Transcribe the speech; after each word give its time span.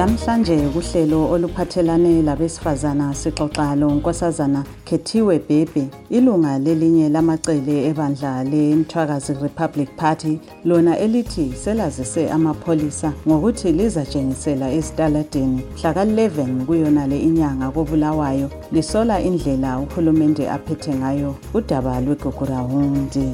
Lamhlanje 0.00 0.56
kuhlelo 0.72 1.30
oluphathelane 1.30 2.22
labesifazana 2.22 3.14
sixoxa 3.14 3.76
lo 3.76 3.90
nkosazana 3.90 4.64
Khethiwe 4.84 5.38
Bhebhe. 5.38 5.88
Ilunga 6.10 6.58
lelinye 6.58 7.08
lamacele 7.08 7.88
ebandla 7.88 8.44
leMthwakazi 8.44 9.34
Republic 9.42 9.88
Party 9.96 10.40
lona 10.64 10.98
elithi 10.98 11.52
selazise 11.52 12.30
amapholisa 12.30 13.12
ngokuthi 13.28 13.72
lizatshengisela 13.72 14.72
ezitaladeni 14.72 15.62
mhla 15.74 15.94
ka-11 15.94 16.64
kuyona 16.66 17.06
le 17.06 17.18
inyanga 17.18 17.70
kobulawayo 17.70 18.50
lisola 18.72 19.20
indlela 19.20 19.78
uhulumende 19.78 20.50
aphethe 20.50 20.94
ngayo 20.94 21.34
udaba 21.54 22.00
lwegugurawundi 22.00 23.28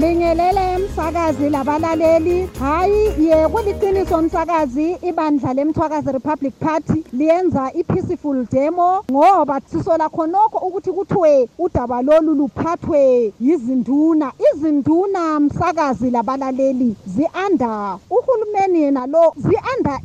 Bingelele 0.00 0.75
umsakazi 0.96 1.50
labalaleli 1.50 2.48
hayi 2.60 3.28
ye 3.28 3.48
kuliqiniso 3.48 4.18
umsakazi 4.18 4.96
ibandla 5.02 5.52
lemthwakazi 5.54 6.12
Republic 6.12 6.54
Party 6.60 7.04
liyenza 7.12 7.72
i-peaceful 7.74 8.46
demo 8.50 9.04
ngoba 9.10 9.60
sisola 9.66 10.08
khonokho 10.08 10.58
ukuthi 10.58 10.92
kuthiwe 10.92 11.48
udaba 11.58 12.02
lolu 12.02 12.34
luphathwe 12.34 13.32
yizinduna. 13.40 14.32
Izinduna 14.52 15.40
msakazi 15.40 16.10
labalaleli 16.10 16.96
zi-under. 17.06 17.98
Uhulumeni 18.10 18.82
yena 18.82 19.06
lo 19.06 19.34
zi-under 19.36 20.00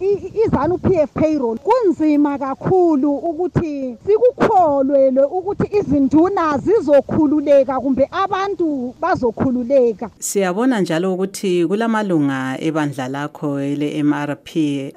izanu 0.45 0.77
PF 0.77 1.09
payroll. 1.13 1.57
Kunzima 1.57 2.37
kakhulu 2.37 3.15
ukuthi 3.15 3.97
sikukholwele 4.05 5.23
ukuthi 5.23 5.77
izinduna 5.77 6.57
zizokhululeka 6.57 7.79
kumbe 7.79 8.09
abantu 8.11 8.93
bazokhululeka. 9.01 10.09
Siyabona 10.19 10.80
njalo 10.81 11.13
ukuthi 11.13 11.65
kulamalunga 11.67 12.57
ebandla 12.59 13.07
lakho 13.07 13.59
ele-MRP 13.59 14.49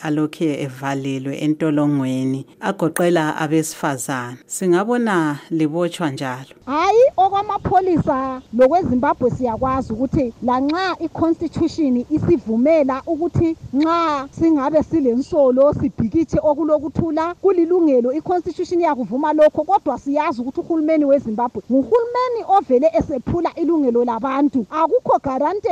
alokhe 0.06 0.62
evalelwe 0.64 1.34
entolongweni 1.44 2.46
agoqela 2.60 3.36
abesifazana 3.36 4.36
singabona 4.46 5.38
libotshwa 5.50 6.10
njalo. 6.10 6.54
Hayi 6.66 7.04
okwamapholisa 7.16 8.40
lokwezimbabwe 8.52 9.30
siyakwazi 9.30 9.92
ukuthi 9.92 10.32
lanxa 10.42 10.96
i-constitution 11.00 12.04
isivumela 12.10 13.02
ukuthi 13.06 13.56
nxa 13.72 14.28
singabe 14.30 14.82
silensolo 14.82 15.74
sibhikitshe 15.74 16.38
okulokuthula 16.42 17.34
kulilungelo 17.34 18.12
i-constitution 18.12 18.80
iyakuvuma 18.80 19.32
lokho 19.32 19.64
kodwa 19.64 19.98
siyazi 19.98 20.40
ukuthi 20.40 20.60
uhulumeni 20.60 21.04
wezimbabwe 21.04 21.62
nguhulumeni 21.70 22.40
ovele 22.56 22.90
esephula 22.98 23.50
ilungelo 23.56 24.04
labantu. 24.04 24.66
Akukho 24.70 25.18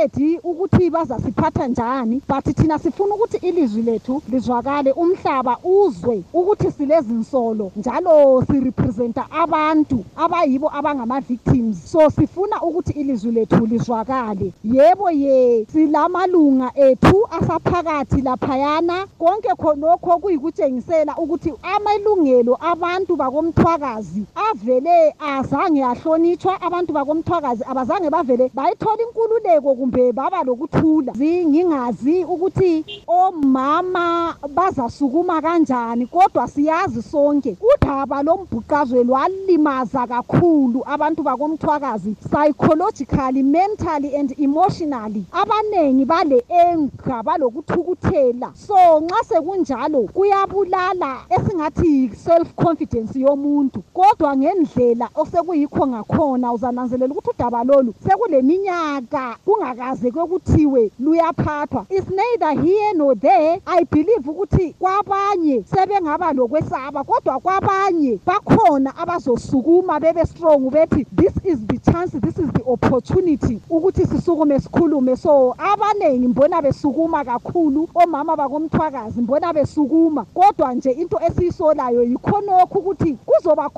guaranteed 0.03 0.39
ukuthi 0.43 0.89
bazasiphatha 0.89 1.67
njani 1.67 2.21
but 2.27 2.55
thina 2.55 2.79
sifuna 2.79 3.15
ukuthi 3.15 3.37
ilizwi 3.37 3.81
lethu 3.81 4.21
lizwakale 4.29 4.91
umhlaba 4.91 5.57
uzwe 5.63 6.23
ukuthi 6.33 6.71
silezinsolo 6.71 7.71
njalo 7.75 8.43
sirepresenta 8.47 9.31
abantu 9.31 10.05
abayibo 10.15 10.69
abangama-victims. 10.69 11.91
So 11.91 12.09
sifuna 12.09 12.61
ukuthi 12.61 12.91
ilizwi 12.91 13.31
lethu 13.31 13.65
lizwakale. 13.65 14.53
Yebo 14.63 15.11
ye 15.11 15.65
silamalunga 15.65 16.71
ethu 16.75 17.27
asaphakathi 17.31 18.21
laphayana. 18.21 19.07
Konke 19.19 19.49
khonokho 19.55 20.17
kuyikutshengisela 20.17 21.17
ukuthi 21.17 21.53
amalungelo 21.63 22.57
abantu 22.61 23.15
bakomthwakazi 23.15 24.23
avele 24.35 25.15
azange 25.19 25.83
ahlonitshwa 25.83 26.61
abantu 26.61 26.93
bakomthwakazi 26.93 27.63
abazange 27.63 28.09
bavele 28.09 28.51
bayithola 28.53 29.03
inkululeko 29.03 29.75
kumbe 29.75 29.92
baba 30.13 30.43
lokuthula 30.43 31.13
ngingazi 31.17 32.23
ukuthi 32.23 32.85
omama 33.07 34.35
bazasukuma 34.55 35.41
kanjani 35.41 36.05
kodwa 36.07 36.47
siyazi 36.47 37.01
sonke 37.01 37.57
udaba 37.61 38.23
lombhuqazwe 38.23 39.03
lwalimaza 39.03 40.07
kakhulu 40.07 40.83
abantu 40.85 41.23
bakomthwakazi 41.23 42.15
psychologically 42.29 43.43
mentally 43.43 44.15
and 44.15 44.33
emotionally. 44.39 45.25
Abaningi 45.31 46.05
bale 46.05 46.43
enga 46.49 47.23
balokuthukuthela. 47.23 48.51
So 48.55 48.99
nxa 49.01 49.23
sekunjalo 49.23 50.09
kuyabulala 50.13 51.25
esingathi 51.29 52.11
self 52.15 52.55
confidence 52.55 53.19
yomuntu. 53.19 53.83
Kodwa 53.93 54.37
ngendlela 54.37 55.09
osekuyikho 55.15 55.87
ngakhona 55.87 56.53
uzananzelela 56.53 57.13
ukuthi 57.13 57.29
udaba 57.29 57.63
lolu 57.63 57.93
sekuleminyaka 58.07 59.37
kungakaze 59.83 60.11
kwekuthiwe 60.11 60.91
luyaphathwa. 60.99 61.85
Is 61.89 62.09
neither 62.09 62.61
here 62.61 62.93
nor 62.95 63.15
there. 63.15 63.59
I 63.67 63.83
believe 63.83 64.27
ukuthi 64.27 64.75
kwabanye 64.79 65.63
sebengaba 65.63 66.33
lokwesaba 66.33 67.03
kodwa 67.03 67.39
kwabanye 67.39 68.19
bakhona 68.25 68.95
abazosukuma 68.97 69.99
bebe 69.99 70.25
strong 70.25 70.69
bethi 70.69 71.05
this 71.15 71.33
is 71.43 71.59
the 71.67 71.77
chance 71.91 72.11
this 72.19 72.37
is 72.37 72.51
the 72.53 72.63
opportunity 72.65 73.59
ukuthi 73.69 74.05
sisukume 74.05 74.59
sikhulume. 74.59 75.17
So 75.17 75.55
abaningi 75.57 76.27
mbona 76.27 76.61
besukuma 76.61 77.25
kakhulu 77.25 77.89
omama 77.95 78.35
bakomthwakazi 78.35 79.21
mbona 79.21 79.53
besukuma. 79.53 80.25
Kodwa 80.33 80.73
nje 80.73 80.91
into 80.91 81.19
esiyisolayo 81.19 82.03
yikhonokho 82.03 82.79
ukuthi 82.79 83.17
kuzoba 83.25 83.69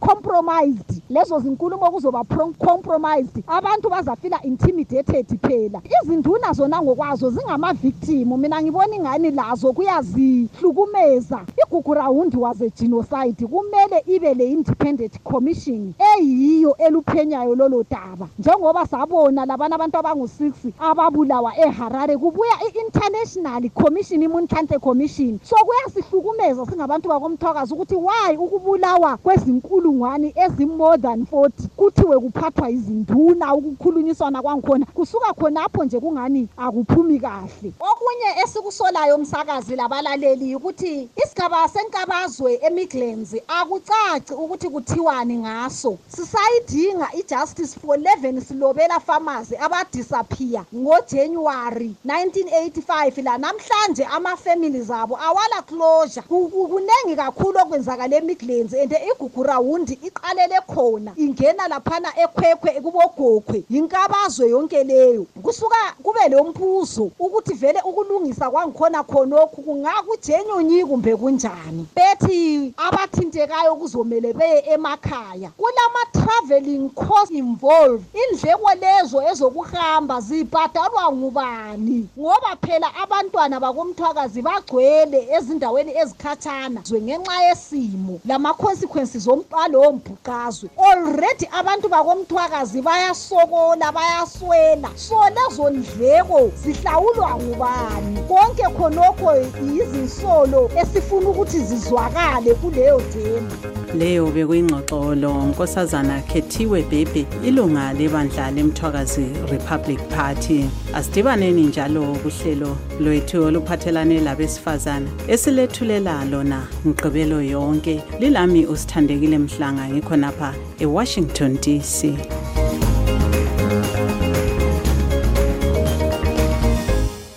compromised. 0.00 1.02
Lezo 1.10 1.38
zinkulumo 1.38 1.90
kuzoba 1.90 2.24
compromised. 2.58 3.44
Abantu 3.46 3.90
bazafila 3.90 4.42
intimidated. 4.42 5.33
Phela. 5.38 5.80
Izinduna 6.02 6.52
zona 6.52 6.82
ngokwazo 6.82 7.30
zingama-victim. 7.30 8.36
Mina 8.38 8.62
ngibona 8.62 8.96
ingani 8.96 9.30
lazo 9.30 9.72
kuyazihlukumeza 9.72 11.40
igugurawundi 11.66 12.36
was 12.36 12.60
a 12.60 12.68
genocide. 12.70 13.46
Kumele 13.46 14.04
ibe 14.06 14.34
le-independent 14.34 15.18
commission 15.24 15.94
eyiyo 16.18 16.76
eluphenyayo 16.76 17.54
lolo 17.54 17.84
daba. 17.90 18.28
Njengoba 18.38 18.86
sabona 18.86 19.44
labana 19.46 19.74
abantu 19.74 19.98
abangu-six 19.98 20.52
ababulawa 20.80 21.56
eharare 21.58 22.16
kubuya 22.16 22.52
i-international 22.68 23.70
commission 23.70 24.22
imunhlanhla 24.22 24.78
commission. 24.78 25.40
So 25.42 25.56
kuyasihlukumeza 25.56 26.66
singabantu 26.66 27.08
bakomthwakazi 27.08 27.74
ukuthi 27.74 27.94
why 27.94 28.36
ukubulawa 28.36 29.16
kwezinkulungwane 29.16 30.34
ezi-more 30.36 30.98
than 30.98 31.26
forty 31.26 31.68
kuthiwe 31.76 32.18
kuphathwa 32.20 32.70
izinduna 32.70 33.54
ukukhulunyiswana 33.54 34.42
kwangikhona 34.42 34.86
kusuka 34.94 35.23
khonapho 35.32 35.84
nje 35.84 36.00
kungani 36.00 36.48
akuphumi 36.56 37.20
kahle. 37.20 37.72
Okunye 37.80 38.42
esikusolayo 38.44 39.18
msakazi 39.18 39.76
labalaleli 39.76 40.54
ukuthi 40.54 41.08
isigaba 41.44 41.68
senkabazwe 41.68 42.58
emidlands 42.62 43.34
akucaci 43.48 44.32
ukuthi 44.32 44.68
kuthiwani 44.68 45.36
ngaso. 45.36 45.98
Sisayidinga 46.08 47.08
i-justice 47.12 47.76
for 47.80 47.96
11 47.98 48.40
silobela 48.40 49.00
pharmacy 49.00 49.56
abadisappear 49.56 50.64
ngojanuwari 50.74 51.94
1985 52.06 53.22
la 53.22 53.38
namhlanje 53.38 54.04
ama-families 54.04 54.90
abo 54.90 55.16
awala 55.16 55.62
closure. 55.66 56.22
Kuningi 56.22 57.16
kakhulu 57.16 57.58
okwenzakala 57.60 58.16
emidlands 58.16 58.72
and 58.74 58.92
igugurawundi 58.92 59.98
iqalele 60.02 60.60
khona 60.66 61.12
ingena 61.16 61.68
laphana 61.68 62.08
ekhwekhwe 62.16 62.80
kubogokhwe. 62.80 63.64
Yinkabazwe 63.70 64.48
yonke 64.50 64.84
leyo. 64.84 65.26
Kusuka 65.42 65.76
kube 66.02 66.28
lo 66.30 66.44
mbuzo 66.44 67.10
ukuthi 67.18 67.54
vele 67.54 67.80
ukulungisa 67.84 68.50
kwangikhona 68.50 69.02
khonokhu 69.02 69.62
kungakujenyonyi 69.62 70.84
kumbe 70.84 71.16
kunjani 71.34 71.86
bethi 71.96 72.72
abathintekayo 72.76 73.76
kuzomele 73.76 74.32
beye 74.32 74.64
emakhaya. 74.70 75.50
Kulama-traveling 75.58 76.90
cost 76.90 77.30
involved. 77.32 78.04
Indleko 78.14 78.70
lezo 78.74 79.22
ezokuhamba 79.22 80.20
zibhadalwa 80.20 81.12
ngubani? 81.12 82.08
Ngoba 82.18 82.56
phela 82.62 82.94
abantwana 83.02 83.60
bakomthwakazi 83.60 84.42
bagcwele 84.42 85.28
ezindaweni 85.36 85.92
ezikhatshana 85.96 86.82
ngenxa 86.92 87.42
yesimo 87.48 88.20
lama-consequences 88.24 89.26
ombhalo 89.26 89.80
wombhuqazwe. 89.80 90.70
Already 90.78 91.46
abantu 91.52 91.88
bakomthwakazi 91.88 92.82
bayasokola 92.82 93.92
bayaswela. 93.92 94.90
So 94.96 95.16
lezo 95.28 95.70
ndleko 95.70 96.50
zihlawulwa 96.56 97.34
ngubani? 97.34 98.22
Konke 98.28 98.62
khonokho 98.62 99.34
yizinsolo 99.62 100.70
esifuna 100.76 101.23
ukuthi 101.30 101.58
zizwakale 101.58 102.54
kuleyo 102.54 103.02
demo 103.14 103.74
leyo 103.98 104.26
bekuyingxoxo 104.26 105.14
lo 105.14 105.32
nkosazana 105.48 106.20
khethiwe 106.30 106.82
bhebhe 106.90 107.26
ilunga 107.44 107.92
lebandla 107.92 108.50
lemthwakazi 108.50 109.26
republic 109.50 110.00
party. 110.08 110.64
Asidibaneni 110.94 111.62
njalo 111.62 112.02
kuhlelo 112.22 112.76
lwethu 113.00 113.44
oluphathelane 113.44 114.20
labesifazana 114.20 115.10
esilethulela 115.28 116.24
lona 116.24 116.66
ngigqibelo 116.86 117.42
yonke. 117.42 118.02
Lilami 118.20 118.66
usithandekile 118.66 119.38
mhlanga 119.38 119.88
ngikhonapha 119.88 120.54
ewashington 120.80 121.58
dc 121.62 121.98